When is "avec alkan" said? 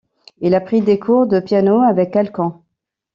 1.81-2.63